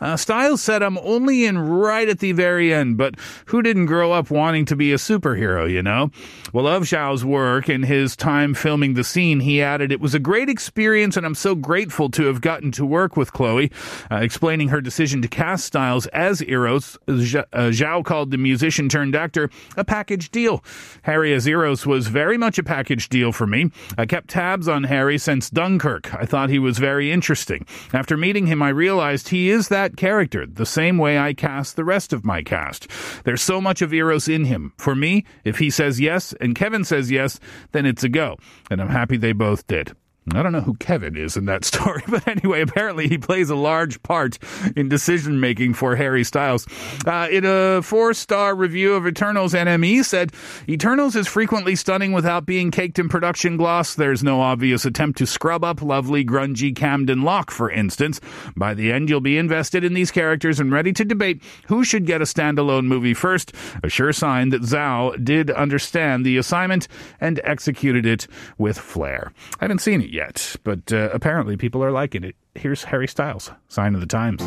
uh, 0.05 0.17
Styles 0.19 0.61
said, 0.61 0.83
I'm 0.83 0.99
only 0.99 1.47
in 1.47 1.59
right 1.59 2.07
at 2.07 2.19
the 2.19 2.33
very 2.33 2.75
end, 2.75 2.99
but 2.99 3.15
who 3.47 3.63
didn't 3.63 3.87
grow 3.87 4.13
up 4.13 4.31
wanting 4.31 4.67
to 4.67 4.77
be 4.77 4.93
a 4.93 4.97
superhero, 4.97 5.71
you 5.71 5.83
know? 5.83 6.11
Well, 6.53 6.67
of 6.67 6.83
Zhao's 6.83 7.25
work 7.25 7.71
and 7.71 7.87
his 7.87 8.15
time 8.15 8.53
filming 8.53 8.95
the 8.95 9.03
scene, 9.03 9.41
he 9.41 9.63
added, 9.63 9.91
It 9.91 10.01
was 10.01 10.15
a 10.15 10.19
great 10.19 10.51
experience, 10.51 11.17
and 11.17 11.25
I'm 11.25 11.35
so 11.35 11.55
grateful 11.55 12.11
to 12.11 12.27
have 12.27 12.43
gotten 12.43 12.71
to 12.73 12.85
work 12.85 13.17
with 13.17 13.33
Chloe. 13.33 13.73
Uh, 14.11 14.17
explaining 14.17 14.69
her 14.69 14.83
decision 14.83 15.23
to 15.23 15.29
cast 15.29 15.65
Styles 15.65 16.07
as 16.09 16.43
Eros, 16.43 16.99
uh, 17.09 17.71
Zhao 17.71 18.05
called 18.05 18.31
the 18.31 18.37
musician 18.37 18.91
turned 18.91 19.17
actor 19.17 19.49
a 19.75 19.85
package 19.85 20.31
deal. 20.31 20.63
Harry 21.05 21.33
as 21.33 21.47
Eros 21.47 21.87
was 21.87 22.09
very 22.09 22.37
much 22.37 22.59
a 22.59 22.63
package 22.63 23.09
deal 23.09 23.33
for 23.33 23.47
me. 23.47 23.71
I 23.97 24.05
kept 24.05 24.29
tabs 24.29 24.69
on 24.69 24.85
Harry 24.85 25.17
since 25.17 25.49
Dunkirk. 25.49 26.15
I 26.15 26.27
thought 26.27 26.51
he 26.51 26.59
was 26.59 26.77
very 26.79 27.11
interesting. 27.11 27.65
After 27.95 28.19
meeting 28.19 28.47
him, 28.47 28.63
I 28.63 28.69
realized 28.69 29.29
he 29.29 29.49
is 29.49 29.69
that 29.69 29.94
character, 29.95 30.47
the 30.47 30.67
same 30.67 30.99
way 30.99 31.19
I 31.19 31.35
cast 31.35 31.77
the 31.77 31.85
rest 31.85 32.13
of 32.13 32.25
my 32.25 32.43
cast. 32.43 32.89
There's 33.25 33.43
so 33.43 33.61
much 33.61 33.83
of 33.83 33.93
Eros 33.93 34.29
in 34.29 34.45
him. 34.45 34.73
For 34.77 34.95
me, 34.95 35.25
if 35.45 35.59
he 35.59 35.71
says 35.71 36.01
yes 36.01 36.35
and 36.41 36.55
Kevin 36.55 36.85
says 36.85 37.11
yes, 37.11 37.41
then 37.73 37.87
it's 37.87 38.05
a 38.05 38.09
go. 38.09 38.37
And 38.71 38.81
I'm 38.81 38.89
happy 38.89 39.17
they 39.17 39.33
both 39.33 39.67
did. 39.67 39.95
I 40.33 40.43
don't 40.43 40.53
know 40.53 40.63
who 40.63 40.75
Kevin 40.75 41.17
is 41.17 41.37
in 41.37 41.45
that 41.47 41.65
story, 41.67 42.03
but 42.09 42.27
anyway, 42.27 42.63
apparently 42.63 43.09
he 43.09 43.19
plays 43.19 43.51
a 43.51 43.57
large 43.57 44.03
part 44.03 44.39
in 44.75 44.89
decision 44.89 45.39
making 45.39 45.75
for 45.75 45.97
Harry 45.97 46.25
Styles. 46.25 46.67
Uh, 47.07 47.29
in 47.31 47.45
a 47.45 47.83
four 47.83 48.15
star 48.15 48.55
review 48.55 48.95
of 48.95 49.07
Eternals, 49.07 49.53
NME 49.53 50.03
said, 50.05 50.33
Eternals 50.67 51.15
is 51.15 51.29
frequently 51.29 51.77
stunning 51.77 52.13
without 52.13 52.47
being 52.47 52.71
caked 52.71 52.99
in 52.99 53.09
production 53.09 53.59
gloss. 53.59 53.95
There's 53.95 54.23
no 54.23 54.41
obvious 54.41 54.87
attempt 54.87 55.19
to 55.19 55.27
scrub 55.27 55.63
up 55.63 55.83
lovely, 55.83 56.25
grungy 56.25 56.75
Camden 56.75 57.23
Lock, 57.23 57.51
for 57.51 57.71
instance. 57.71 58.21
By 58.57 58.73
the 58.73 58.93
end, 58.93 59.11
you'll 59.11 59.21
be 59.21 59.37
invested 59.37 59.85
in 59.85 59.93
these 59.93 60.11
characters 60.11 60.59
and 60.59 60.73
ready 60.73 60.93
to 60.95 61.05
debate 61.05 61.43
who 61.67 61.85
should 61.85 62.07
get 62.07 62.23
a 62.23 62.25
standalone 62.25 62.87
movie 62.87 63.15
first. 63.15 63.53
A 63.83 63.91
sure 63.91 64.13
sign 64.13 64.49
that 64.51 64.63
Zhao 64.63 65.23
did 65.23 65.51
understand 65.51 66.25
the 66.25 66.39
assignment 66.39 66.89
and 67.21 67.41
executed 67.45 68.07
it 68.07 68.27
with 68.57 68.79
flair. 68.79 69.33
I 69.61 69.65
haven't 69.65 69.81
seen 69.81 70.01
it 70.01 70.14
yet, 70.15 70.57
but 70.65 70.93
uh, 70.93 71.11
apparently 71.13 71.57
people 71.57 71.85
are 71.85 71.91
liking 71.91 72.25
it. 72.25 72.37
Here's 72.55 72.85
Harry 72.85 73.09
Styles, 73.09 73.51
sign 73.69 73.95
of 73.95 74.01
the 74.01 74.07
times. 74.07 74.43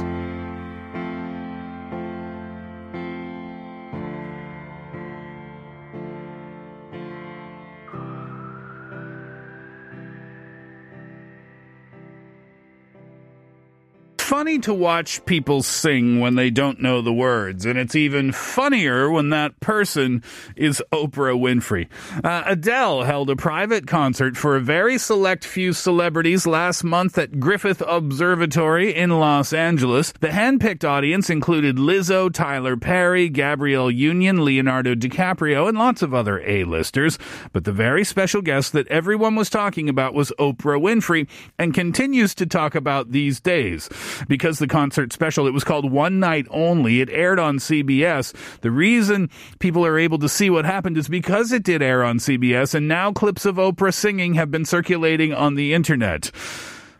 Funny 14.38 14.60
to 14.60 14.72
watch 14.72 15.26
people 15.26 15.64
sing 15.64 16.20
when 16.20 16.36
they 16.36 16.52
don't 16.52 16.80
know 16.80 17.02
the 17.02 17.12
words, 17.12 17.66
and 17.66 17.80
it's 17.80 17.96
even 17.96 18.32
funnier 18.32 19.10
when 19.10 19.32
that 19.32 19.60
person 19.62 20.22
is 20.56 20.80
Oprah 20.92 21.36
Winfrey. 21.36 21.88
Uh, 22.24 22.44
Adele 22.46 23.02
held 23.02 23.32
a 23.32 23.36
private 23.36 23.88
concert 23.88 24.38
for 24.38 24.56
a 24.56 24.62
very 24.62 25.00
select 25.00 25.44
few 25.44 25.74
celebrities 25.74 26.46
last 26.46 26.84
month 26.84 27.18
at 27.18 27.40
Griffith 27.40 27.82
Observatory 27.88 28.94
in 28.94 29.10
Los 29.20 29.54
Angeles. 29.54 30.12
The 30.20 30.28
handpicked 30.28 30.88
audience 30.88 31.32
included 31.32 31.78
Lizzo, 31.78 32.32
Tyler 32.32 32.78
Perry, 32.78 33.30
Gabrielle 33.30 33.90
Union, 33.90 34.46
Leonardo 34.46 34.94
DiCaprio, 34.94 35.68
and 35.68 35.80
lots 35.80 36.04
of 36.04 36.14
other 36.14 36.42
A-listers. 36.46 37.18
But 37.54 37.64
the 37.64 37.72
very 37.72 38.04
special 38.04 38.44
guest 38.44 38.72
that 38.74 38.88
everyone 38.90 39.34
was 39.34 39.50
talking 39.50 39.90
about 39.90 40.14
was 40.14 40.32
Oprah 40.38 40.80
Winfrey, 40.80 41.28
and 41.58 41.74
continues 41.74 42.36
to 42.36 42.46
talk 42.46 42.76
about 42.76 43.12
these 43.12 43.40
days 43.40 43.90
because 44.28 44.60
the 44.60 44.68
concert 44.68 45.14
special, 45.14 45.48
it 45.48 45.54
was 45.54 45.64
called 45.64 45.92
One 45.92 46.20
Night 46.20 46.48
Only. 46.50 47.02
It 47.02 47.10
aired 47.10 47.40
on 47.40 47.58
CBS. 47.58 48.34
The 48.62 48.72
reason 48.72 49.30
people 49.60 49.86
are 49.86 49.98
able 49.98 50.20
to 50.20 50.30
see 50.30 50.50
what 50.50 50.66
happened 50.66 50.98
is 50.98 51.08
because 51.08 51.52
it 51.52 51.64
did 51.64 51.82
air 51.82 52.04
on 52.04 52.20
CBS, 52.20 52.74
and 52.76 52.88
now 52.88 53.12
clips 53.12 53.46
of 53.46 53.56
Oprah 53.56 53.94
singing 53.94 54.36
have 54.36 54.52
been 54.52 54.66
circulating 54.66 55.34
on 55.34 55.56
the 55.56 55.74
internet. 55.74 56.32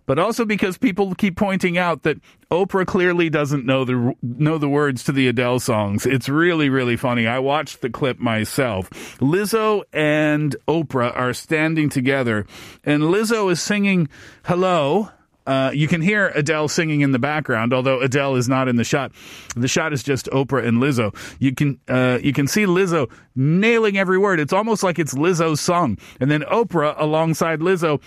But 0.08 0.20
also 0.20 0.46
because 0.46 0.78
people 0.78 1.14
keep 1.16 1.36
pointing 1.36 1.78
out 1.78 2.04
that 2.04 2.22
Oprah 2.50 2.88
clearly 2.88 3.30
doesn't 3.30 3.66
know 3.66 3.84
the 3.84 4.14
know 4.22 4.58
the 4.58 4.70
words 4.70 5.04
to 5.04 5.12
the 5.12 5.28
Adele 5.28 5.60
songs. 5.60 6.06
It's 6.06 6.30
really 6.30 6.70
really 6.70 6.96
funny. 6.96 7.28
I 7.28 7.40
watched 7.40 7.82
the 7.82 7.90
clip 7.90 8.18
myself. 8.18 8.90
Lizzo 9.20 9.84
and 9.92 10.56
Oprah 10.66 11.14
are 11.14 11.34
standing 11.34 11.90
together, 11.90 12.46
and 12.86 13.04
Lizzo 13.04 13.52
is 13.52 13.62
singing 13.62 14.08
"Hello." 14.46 15.10
Uh, 15.48 15.72
you 15.74 15.88
can 15.88 16.02
hear 16.02 16.28
Adele 16.36 16.68
singing 16.68 17.02
in 17.02 17.14
the 17.14 17.20
background, 17.20 17.74
although 17.74 18.02
Adele 18.02 18.36
is 18.36 18.50
not 18.50 18.68
in 18.68 18.76
the 18.76 18.84
shot. 18.84 19.14
The 19.56 19.68
shot 19.68 19.94
is 19.94 20.04
just 20.04 20.28
Oprah 20.28 20.66
and 20.68 20.80
Lizzo. 20.80 21.16
You 21.40 21.56
can 21.56 21.80
uh, 21.88 22.20
you 22.22 22.34
can 22.34 22.48
see 22.48 22.66
Lizzo 22.66 23.10
nailing 23.36 23.98
every 23.98 24.18
word. 24.18 24.40
It's 24.40 24.54
almost 24.54 24.84
like 24.84 25.00
it's 25.00 25.14
Lizzo's 25.14 25.62
song, 25.62 25.98
and 26.20 26.30
then 26.30 26.42
Oprah 26.42 26.96
alongside 26.98 27.62
Lizzo 27.62 28.02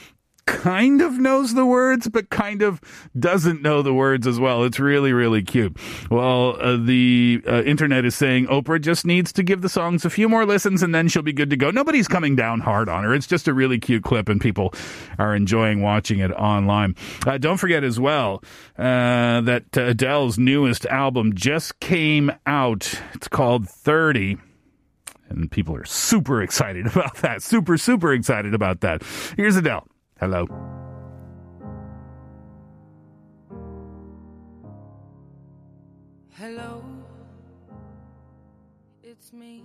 kind 0.51 1.01
of 1.01 1.19
knows 1.19 1.55
the 1.55 1.65
words, 1.65 2.09
but 2.09 2.29
kind 2.29 2.61
of 2.61 2.81
doesn't 3.17 3.63
know 3.63 3.83
the 3.83 3.95
words 3.95 4.27
as 4.27 4.41
well. 4.41 4.65
It's 4.65 4.81
really, 4.81 5.13
really 5.13 5.43
cute. 5.43 5.77
Well, 6.11 6.57
uh, 6.61 6.77
the 6.77 7.41
uh, 7.47 7.63
internet 7.63 8.05
is 8.05 8.17
saying 8.17 8.49
Oprah 8.49 8.81
just 8.81 9.07
needs 9.07 9.33
to 9.35 9.45
give 9.45 9.63
the 9.63 9.69
songs 9.69 10.05
a 10.05 10.11
few 10.11 10.29
more 10.29 10.45
listens 10.45 10.83
and 10.83 10.93
then 10.93 11.07
she'll 11.07 11.23
be 11.23 11.33
good 11.33 11.51
to 11.51 11.57
go. 11.57 11.71
Nobody's 11.71 12.09
coming 12.09 12.35
down 12.35 12.61
hard 12.61 12.89
on 12.89 13.05
her. 13.05 13.15
It's 13.15 13.29
just 13.29 13.47
a 13.47 13.55
really 13.55 13.79
cute 13.79 14.03
clip 14.03 14.29
and 14.29 14.41
people 14.41 14.75
are 15.19 15.35
enjoying 15.37 15.83
watching 15.83 16.19
it 16.19 16.33
online. 16.33 16.97
Uh, 17.25 17.39
don't 17.39 17.59
forget 17.59 17.85
as 17.85 18.01
well 18.01 18.43
uh, 18.77 19.41
that 19.43 19.77
Adele's 19.77 20.37
newest 20.37 20.85
album 20.87 21.33
just 21.35 21.79
came 21.79 22.33
out. 22.45 22.93
It's 23.15 23.29
called 23.29 23.69
30 23.69 24.37
and 25.29 25.49
people 25.49 25.77
are 25.77 25.85
super 25.85 26.43
excited 26.43 26.87
about 26.95 27.17
that. 27.19 27.41
Super, 27.43 27.79
super 27.79 28.13
excited 28.13 28.53
about 28.53 28.81
that. 28.81 29.03
Here's 29.37 29.57
Adele. 29.57 29.87
Hello. 30.21 30.45
Hello, 36.37 36.85
it's 39.03 39.33
me. 39.33 39.63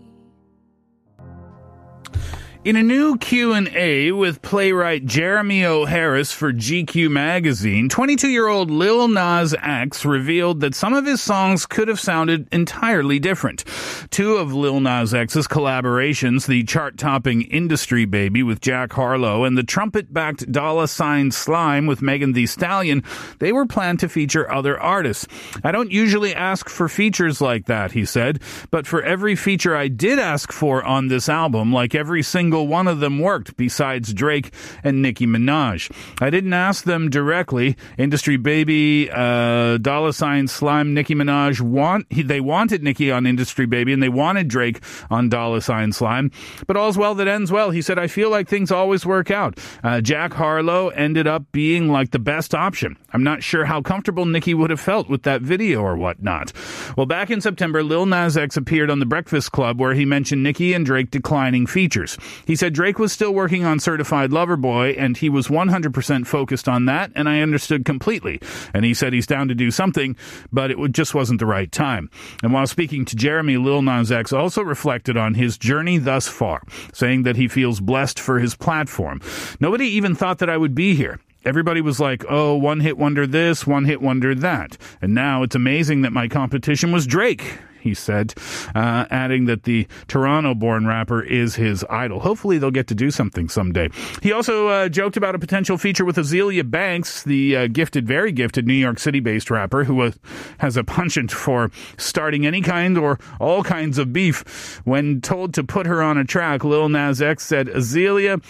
In 2.65 2.75
a 2.75 2.81
new 2.81 3.15
Q&A 3.19 4.11
with 4.11 4.41
playwright 4.41 5.05
Jeremy 5.05 5.63
O. 5.65 5.85
Harris 5.85 6.31
for 6.31 6.51
GQ 6.51 7.11
magazine, 7.11 7.89
22-year-old 7.89 8.71
Lil 8.71 9.07
Nas 9.07 9.53
X 9.61 10.03
revealed 10.03 10.61
that 10.61 10.73
some 10.73 10.95
of 10.95 11.05
his 11.05 11.21
songs 11.21 11.67
could 11.67 11.87
have 11.87 11.99
sounded 11.99 12.47
entirely 12.51 13.19
different. 13.19 13.65
Two 14.09 14.37
of 14.37 14.51
Lil 14.51 14.79
Nas 14.79 15.13
X's 15.13 15.47
collaborations, 15.47 16.47
the 16.47 16.63
chart-topping 16.63 17.43
Industry 17.43 18.05
Baby 18.05 18.41
with 18.41 18.61
Jack 18.61 18.93
Harlow 18.93 19.43
and 19.43 19.55
the 19.55 19.61
trumpet-backed 19.61 20.51
Dollar 20.51 20.87
Sign 20.87 21.29
Slime 21.29 21.85
with 21.85 22.01
Megan 22.01 22.33
Thee 22.33 22.47
Stallion, 22.47 23.03
they 23.37 23.51
were 23.51 23.67
planned 23.67 23.99
to 23.99 24.09
feature 24.09 24.51
other 24.51 24.79
artists. 24.79 25.27
I 25.63 25.71
don't 25.71 25.91
usually 25.91 26.33
ask 26.33 26.67
for 26.67 26.89
features 26.89 27.41
like 27.41 27.67
that, 27.67 27.91
he 27.91 28.05
said, 28.05 28.41
but 28.71 28.87
for 28.87 29.03
every 29.03 29.35
feature 29.35 29.75
I 29.75 29.87
did 29.87 30.17
ask 30.17 30.51
for 30.51 30.83
on 30.83 31.09
this 31.09 31.29
album, 31.29 31.71
like 31.71 31.93
every 31.93 32.23
single 32.23 32.54
single 32.55 32.67
one 32.67 32.87
of 32.87 33.01
them 33.01 33.19
worked 33.19 33.57
besides 33.57 34.13
Drake 34.13 34.53
and 34.81 35.01
Nicki 35.01 35.27
Minaj. 35.27 35.91
I 36.21 36.29
didn't 36.29 36.53
ask 36.53 36.85
them 36.85 37.09
directly. 37.09 37.75
Industry 37.97 38.37
Baby, 38.37 39.09
uh, 39.11 39.77
Dollar 39.77 40.13
Sign 40.13 40.47
Slime, 40.47 40.93
Nicki 40.93 41.15
Minaj 41.15 41.59
want 41.59 42.05
he, 42.09 42.21
they 42.21 42.39
wanted 42.39 42.81
Nicki 42.81 43.11
on 43.11 43.25
Industry 43.25 43.65
Baby 43.65 43.91
and 43.91 44.01
they 44.01 44.07
wanted 44.07 44.47
Drake 44.47 44.81
on 45.09 45.27
Dollar 45.27 45.59
Sign 45.59 45.91
Slime. 45.91 46.31
But 46.65 46.77
all's 46.77 46.97
well 46.97 47.13
that 47.15 47.27
ends 47.27 47.51
well. 47.51 47.71
He 47.71 47.81
said, 47.81 47.99
I 47.99 48.07
feel 48.07 48.29
like 48.29 48.47
things 48.47 48.71
always 48.71 49.05
work 49.05 49.31
out. 49.31 49.59
Uh, 49.83 49.99
Jack 49.99 50.33
Harlow 50.33 50.89
ended 50.89 51.27
up 51.27 51.51
being 51.51 51.89
like 51.89 52.11
the 52.11 52.19
best 52.19 52.55
option. 52.55 52.95
I'm 53.11 53.23
not 53.23 53.43
sure 53.43 53.65
how 53.65 53.81
comfortable 53.81 54.25
Nicki 54.25 54.53
would 54.53 54.69
have 54.69 54.79
felt 54.79 55.09
with 55.09 55.23
that 55.23 55.41
video 55.41 55.81
or 55.81 55.97
whatnot. 55.97 56.53
Well, 56.95 57.05
back 57.05 57.29
in 57.29 57.41
September, 57.41 57.83
Lil 57.83 58.05
Nas 58.05 58.37
X 58.37 58.55
appeared 58.55 58.89
on 58.89 58.99
the 58.99 59.05
Breakfast 59.05 59.51
Club 59.51 59.77
where 59.79 59.93
he 59.93 60.05
mentioned 60.05 60.41
Nicki 60.41 60.73
and 60.73 60.85
Drake 60.85 61.11
declining 61.11 61.67
features. 61.67 62.17
He 62.45 62.55
said 62.55 62.73
Drake 62.73 62.99
was 62.99 63.11
still 63.11 63.33
working 63.33 63.65
on 63.65 63.79
Certified 63.79 64.31
Lover 64.31 64.57
Boy 64.57 64.91
and 64.91 65.17
he 65.17 65.29
was 65.29 65.47
100% 65.47 66.27
focused 66.27 66.67
on 66.67 66.85
that, 66.85 67.11
and 67.15 67.27
I 67.27 67.41
understood 67.41 67.85
completely. 67.85 68.39
And 68.73 68.85
he 68.85 68.93
said 68.93 69.13
he's 69.13 69.27
down 69.27 69.47
to 69.47 69.55
do 69.55 69.71
something, 69.71 70.15
but 70.51 70.71
it 70.71 70.91
just 70.91 71.13
wasn't 71.13 71.39
the 71.39 71.45
right 71.45 71.71
time. 71.71 72.09
And 72.43 72.53
while 72.53 72.67
speaking 72.67 73.05
to 73.05 73.15
Jeremy, 73.15 73.57
Lil 73.57 73.81
Nas 73.81 74.11
X 74.11 74.31
also 74.33 74.61
reflected 74.61 75.17
on 75.17 75.33
his 75.33 75.57
journey 75.57 75.97
thus 75.97 76.27
far, 76.27 76.61
saying 76.93 77.23
that 77.23 77.35
he 77.35 77.47
feels 77.47 77.79
blessed 77.79 78.19
for 78.19 78.39
his 78.39 78.55
platform. 78.55 79.21
Nobody 79.59 79.85
even 79.87 80.15
thought 80.15 80.39
that 80.39 80.49
I 80.49 80.57
would 80.57 80.75
be 80.75 80.95
here. 80.95 81.19
Everybody 81.45 81.81
was 81.81 81.99
like, 81.99 82.25
oh, 82.27 82.55
one 82.55 82.79
hit 82.79 82.97
wonder 82.97 83.27
this, 83.27 83.67
one 83.67 83.85
hit 83.85 84.01
wonder 84.01 84.33
that. 84.33 84.77
And 84.99 85.13
now 85.13 85.43
it's 85.43 85.55
amazing 85.55 86.01
that 86.01 86.11
my 86.11 86.27
competition 86.27 86.91
was 86.91 87.05
Drake. 87.05 87.59
He 87.85 87.93
said, 87.93 88.33
uh, 88.73 89.05
adding 89.11 89.45
that 89.45 89.61
the 89.61 89.87
Toronto 90.07 90.55
born 90.55 90.87
rapper 90.87 91.21
is 91.21 91.53
his 91.53 91.85
idol. 91.87 92.19
Hopefully, 92.19 92.57
they'll 92.57 92.71
get 92.71 92.87
to 92.87 92.95
do 92.95 93.11
something 93.11 93.47
someday. 93.47 93.89
He 94.23 94.31
also 94.31 94.69
uh, 94.69 94.89
joked 94.89 95.17
about 95.17 95.35
a 95.35 95.39
potential 95.39 95.77
feature 95.77 96.03
with 96.03 96.15
Azealia 96.15 96.67
Banks, 96.67 97.21
the 97.21 97.55
uh, 97.55 97.67
gifted, 97.67 98.07
very 98.07 98.31
gifted 98.31 98.65
New 98.65 98.73
York 98.73 98.97
City 98.97 99.19
based 99.19 99.51
rapper 99.51 99.83
who 99.83 100.11
has 100.57 100.77
a 100.77 100.83
penchant 100.83 101.31
for 101.31 101.69
starting 101.97 102.47
any 102.47 102.61
kind 102.61 102.97
or 102.97 103.19
all 103.39 103.63
kinds 103.63 103.99
of 103.99 104.11
beef. 104.11 104.81
When 104.83 105.21
told 105.21 105.53
to 105.53 105.63
put 105.63 105.85
her 105.85 106.01
on 106.01 106.17
a 106.17 106.25
track, 106.25 106.63
Lil 106.63 106.89
Nas 106.89 107.21
X 107.21 107.45
said, 107.45 107.67
Azealia, 107.67 108.41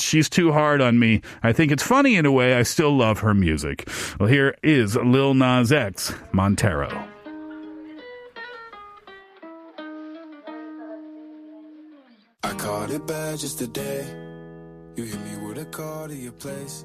she's 0.00 0.30
too 0.30 0.50
hard 0.50 0.80
on 0.80 0.98
me. 0.98 1.20
I 1.42 1.52
think 1.52 1.70
it's 1.72 1.82
funny 1.82 2.16
in 2.16 2.24
a 2.24 2.32
way. 2.32 2.54
I 2.54 2.62
still 2.62 2.96
love 2.96 3.18
her 3.18 3.34
music. 3.34 3.86
Well, 4.18 4.30
here 4.30 4.56
is 4.62 4.96
Lil 4.96 5.34
Nas 5.34 5.72
X, 5.72 6.14
Montero. 6.32 7.06
I 12.44 12.52
caught 12.52 12.90
it 12.90 13.06
bad 13.06 13.38
just 13.38 13.58
today. 13.58 14.04
You 14.96 15.04
hit 15.04 15.20
me 15.20 15.46
with 15.46 15.56
a 15.56 15.64
call 15.64 16.08
to 16.08 16.14
your 16.14 16.32
place. 16.32 16.84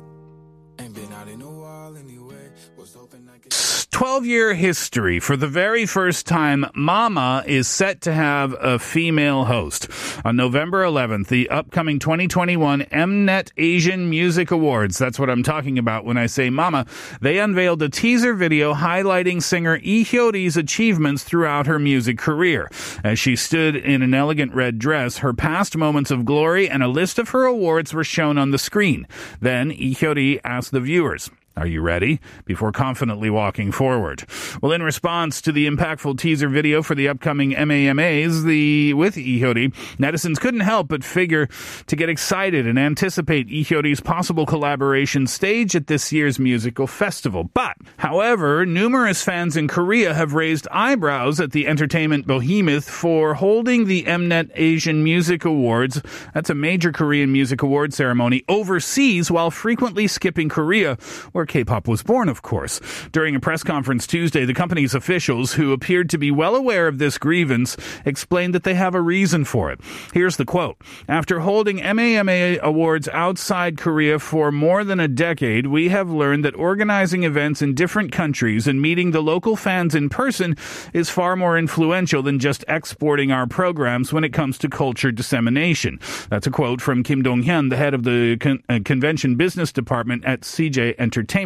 12 3.92 4.26
year 4.26 4.54
history. 4.54 5.20
For 5.20 5.36
the 5.36 5.48
very 5.48 5.86
first 5.86 6.26
time, 6.26 6.66
Mama 6.74 7.44
is 7.46 7.68
set 7.68 8.00
to 8.02 8.14
have 8.14 8.56
a 8.58 8.80
female 8.80 9.44
host. 9.44 9.90
On 10.24 10.38
November 10.38 10.86
11th, 10.86 11.28
the 11.28 11.50
upcoming 11.50 12.00
2021 12.00 12.84
Mnet 12.84 13.52
Asian 13.58 14.10
Music 14.10 14.52
Awards, 14.52 14.98
that's 14.98 15.20
what 15.20 15.30
I'm 15.30 15.44
talking 15.44 15.78
about 15.78 16.06
when 16.06 16.18
I 16.18 16.28
say 16.28 16.50
Mama, 16.50 16.86
they 17.20 17.40
unveiled 17.40 17.82
a 17.82 17.90
teaser 17.90 18.34
video 18.34 18.74
highlighting 18.74 19.44
singer 19.44 19.78
Lee 19.84 20.06
Hyori's 20.06 20.56
achievements 20.56 21.26
throughout 21.26 21.68
her 21.68 21.78
music 21.78 22.18
career. 22.18 22.70
As 23.04 23.20
she 23.20 23.36
stood 23.36 23.76
in 23.76 24.02
an 24.02 24.14
elegant 24.14 24.54
red 24.54 24.80
dress, 24.80 25.18
her 25.18 25.34
past 25.34 25.76
moments 25.76 26.10
of 26.10 26.24
glory 26.24 26.70
and 26.70 26.82
a 26.84 26.88
list 26.88 27.20
of 27.20 27.30
her 27.30 27.44
awards 27.44 27.94
were 27.94 28.06
shown 28.06 28.38
on 28.38 28.52
the 28.52 28.58
screen. 28.58 29.06
Then 29.42 29.70
Lee 29.70 29.94
Hyori 29.94 30.40
asked 30.46 30.69
the 30.70 30.80
viewers, 30.80 31.30
are 31.60 31.68
you 31.68 31.82
ready? 31.82 32.22
Before 32.46 32.72
confidently 32.72 33.30
walking 33.30 33.74
forward. 33.74 34.24
Well, 34.62 34.72
in 34.72 34.82
response 34.82 35.42
to 35.42 35.52
the 35.52 35.68
impactful 35.68 36.18
teaser 36.18 36.48
video 36.48 36.82
for 36.82 36.96
the 36.96 37.10
upcoming 37.10 37.52
MAMAs, 37.52 38.46
the 38.46 38.94
with 38.94 39.18
Lee 39.18 39.42
Hyori, 39.42 39.74
netizens 39.98 40.40
couldn't 40.40 40.62
help 40.62 40.88
but 40.88 41.04
figure 41.04 41.50
to 41.88 41.96
get 41.98 42.08
excited 42.08 42.66
and 42.66 42.80
anticipate 42.80 43.50
Lee 43.50 43.66
Hyori's 43.66 44.00
possible 44.00 44.46
collaboration 44.46 45.28
stage 45.28 45.76
at 45.76 45.88
this 45.88 46.14
year's 46.14 46.40
musical 46.40 46.88
festival. 46.88 47.44
But, 47.54 47.76
however, 47.98 48.66
numerous 48.66 49.22
fans 49.22 49.58
in 49.58 49.68
Korea 49.68 50.14
have 50.14 50.34
raised 50.34 50.66
eyebrows 50.72 51.42
at 51.42 51.52
the 51.52 51.68
entertainment 51.68 52.26
behemoth 52.26 52.90
for 52.90 53.34
holding 53.34 53.86
the 53.86 54.04
Mnet 54.04 54.50
Asian 54.56 55.04
Music 55.04 55.44
Awards. 55.44 56.02
That's 56.34 56.50
a 56.50 56.56
major 56.56 56.94
Korean 56.94 57.34
music 57.34 57.62
award 57.62 57.94
ceremony 57.94 58.46
overseas 58.48 59.30
while 59.30 59.52
frequently 59.52 60.08
skipping 60.08 60.48
Korea, 60.48 60.96
where 61.34 61.49
K-pop 61.50 61.88
was 61.88 62.04
born, 62.04 62.30
of 62.30 62.42
course. 62.44 62.80
During 63.12 63.36
a 63.36 63.40
press 63.40 63.64
conference 63.64 64.08
Tuesday, 64.08 64.46
the 64.46 64.54
company's 64.54 64.94
officials, 64.94 65.54
who 65.54 65.74
appeared 65.74 66.10
to 66.12 66.18
be 66.18 66.32
well 66.32 66.56
aware 66.56 66.88
of 66.88 67.00
this 67.00 67.18
grievance, 67.18 67.76
explained 68.06 68.54
that 68.54 68.64
they 68.64 68.76
have 68.76 68.96
a 68.96 69.02
reason 69.02 69.44
for 69.44 69.72
it. 69.72 69.82
Here's 70.14 70.38
the 70.38 70.46
quote. 70.46 70.78
After 71.08 71.40
holding 71.40 71.78
MAMA 71.78 72.60
awards 72.62 73.08
outside 73.10 73.78
Korea 73.78 74.20
for 74.20 74.52
more 74.52 74.84
than 74.84 75.00
a 75.00 75.08
decade, 75.08 75.66
we 75.68 75.90
have 75.90 76.10
learned 76.12 76.46
that 76.46 76.56
organizing 76.56 77.24
events 77.24 77.64
in 77.64 77.74
different 77.74 78.12
countries 78.12 78.68
and 78.68 78.80
meeting 78.80 79.12
the 79.12 79.24
local 79.24 79.56
fans 79.56 79.96
in 79.96 80.08
person 80.10 80.56
is 80.94 81.10
far 81.10 81.36
more 81.36 81.58
influential 81.58 82.22
than 82.22 82.38
just 82.38 82.64
exporting 82.68 83.32
our 83.32 83.48
programs 83.48 84.14
when 84.14 84.24
it 84.24 84.34
comes 84.34 84.60
to 84.60 84.70
culture 84.70 85.12
dissemination. 85.12 86.00
That's 86.30 86.46
a 86.46 86.52
quote 86.52 86.80
from 86.80 87.02
Kim 87.04 87.24
Dong-hyun, 87.24 87.72
the 87.72 87.78
head 87.78 87.96
of 87.96 88.04
the 88.04 88.38
con- 88.38 88.64
uh, 88.70 88.80
convention 88.86 89.36
business 89.36 89.72
department 89.72 90.24
at 90.26 90.42
CJ 90.42 90.94
Entertainment. 91.00 91.39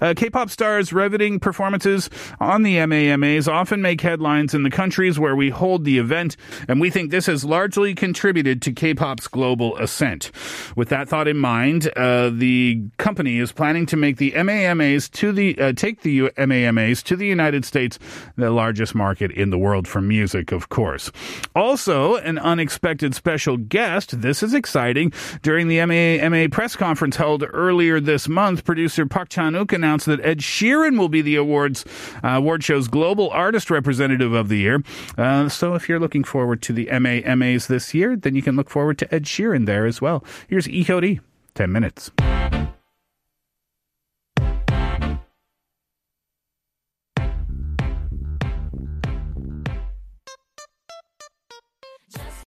Uh, 0.00 0.14
K-pop 0.16 0.50
stars' 0.50 0.92
riveting 0.92 1.38
performances 1.38 2.10
on 2.40 2.62
the 2.62 2.76
MAMAs 2.76 3.46
often 3.46 3.80
make 3.82 4.00
headlines 4.00 4.54
in 4.54 4.62
the 4.62 4.70
countries 4.70 5.18
where 5.18 5.36
we 5.36 5.50
hold 5.50 5.84
the 5.84 5.98
event, 5.98 6.36
and 6.68 6.80
we 6.80 6.90
think 6.90 7.10
this 7.10 7.26
has 7.26 7.44
largely 7.44 7.94
contributed 7.94 8.62
to 8.62 8.72
K-pop's 8.72 9.28
global 9.28 9.76
ascent. 9.76 10.30
With 10.76 10.88
that 10.88 11.08
thought 11.08 11.28
in 11.28 11.36
mind, 11.36 11.90
uh, 11.96 12.30
the 12.30 12.82
company 12.98 13.38
is 13.38 13.52
planning 13.52 13.86
to 13.86 13.96
make 13.96 14.16
the 14.16 14.32
MAMAs 14.32 15.10
to 15.12 15.32
the 15.32 15.58
uh, 15.58 15.72
take 15.72 16.02
the 16.02 16.30
MAMAs 16.36 17.02
to 17.04 17.16
the 17.16 17.26
United 17.26 17.64
States, 17.64 17.98
the 18.36 18.50
largest 18.50 18.94
market 18.94 19.30
in 19.30 19.50
the 19.50 19.58
world 19.58 19.86
for 19.86 20.00
music, 20.00 20.52
of 20.52 20.68
course. 20.68 21.10
Also, 21.54 22.16
an 22.16 22.38
unexpected 22.38 23.14
special 23.14 23.56
guest. 23.56 24.20
This 24.20 24.42
is 24.42 24.54
exciting. 24.54 25.12
During 25.42 25.68
the 25.68 25.84
MAMA 25.84 26.48
press 26.48 26.76
conference 26.76 27.16
held 27.16 27.44
earlier 27.52 28.00
this 28.00 28.28
month, 28.28 28.64
producer 28.64 29.06
Park 29.20 29.28
Chan-wook 29.28 29.74
announced 29.74 30.06
that 30.06 30.24
Ed 30.24 30.38
Sheeran 30.38 30.98
will 30.98 31.10
be 31.10 31.20
the 31.20 31.36
awards 31.36 31.84
uh, 32.24 32.28
award 32.28 32.64
show's 32.64 32.88
global 32.88 33.28
artist 33.28 33.70
representative 33.70 34.32
of 34.32 34.48
the 34.48 34.56
year. 34.56 34.82
Uh, 35.18 35.46
so, 35.46 35.74
if 35.74 35.90
you're 35.90 36.00
looking 36.00 36.24
forward 36.24 36.62
to 36.62 36.72
the 36.72 36.86
MAMAs 36.86 37.66
this 37.66 37.92
year, 37.92 38.16
then 38.16 38.34
you 38.34 38.40
can 38.40 38.56
look 38.56 38.70
forward 38.70 38.96
to 38.96 39.14
Ed 39.14 39.24
Sheeran 39.24 39.66
there 39.66 39.84
as 39.84 40.00
well. 40.00 40.24
Here's 40.48 40.66
E. 40.66 41.20
10 41.54 41.70
minutes. 41.70 42.10